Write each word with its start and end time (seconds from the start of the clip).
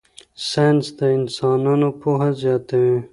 ساینس 0.49 0.85
د 0.97 0.99
انسانانو 1.17 1.89
پوهه 2.01 2.29
زیاتوي. 2.41 2.97